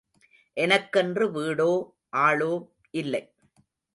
[0.57, 1.69] எனக்கென்று வீடோ,
[2.17, 2.51] ஆளோ
[2.93, 3.23] இல்லை.